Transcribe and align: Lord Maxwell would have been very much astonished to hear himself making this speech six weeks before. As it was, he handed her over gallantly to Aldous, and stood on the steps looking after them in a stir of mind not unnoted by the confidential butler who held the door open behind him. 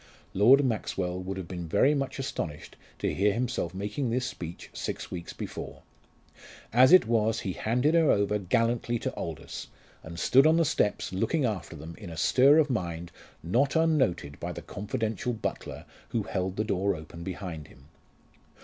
Lord 0.33 0.65
Maxwell 0.65 1.21
would 1.21 1.37
have 1.37 1.47
been 1.47 1.67
very 1.67 1.93
much 1.93 2.17
astonished 2.17 2.75
to 2.97 3.13
hear 3.13 3.33
himself 3.33 3.71
making 3.75 4.09
this 4.09 4.25
speech 4.25 4.71
six 4.73 5.11
weeks 5.11 5.31
before. 5.31 5.83
As 6.73 6.91
it 6.91 7.05
was, 7.05 7.41
he 7.41 7.53
handed 7.53 7.93
her 7.93 8.09
over 8.09 8.39
gallantly 8.39 8.97
to 8.97 9.13
Aldous, 9.13 9.67
and 10.01 10.19
stood 10.19 10.47
on 10.47 10.57
the 10.57 10.65
steps 10.65 11.13
looking 11.13 11.45
after 11.45 11.75
them 11.75 11.93
in 11.99 12.09
a 12.09 12.17
stir 12.17 12.57
of 12.57 12.67
mind 12.67 13.11
not 13.43 13.75
unnoted 13.75 14.39
by 14.39 14.51
the 14.51 14.63
confidential 14.63 15.33
butler 15.33 15.85
who 16.09 16.23
held 16.23 16.55
the 16.57 16.63
door 16.63 16.95
open 16.95 17.23
behind 17.23 17.67
him. 17.67 17.85